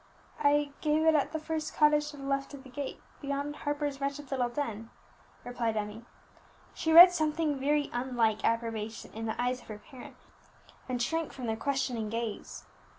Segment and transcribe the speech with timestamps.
[0.43, 4.01] "I gave it at the first cottage to the left of the gate, beyond Harper's
[4.01, 4.89] wretched little den,"
[5.45, 6.05] replied Emmie.
[6.73, 10.15] She read something very unlike approbation in the eyes of her parent,
[10.89, 12.65] and shrank from their questioning gaze.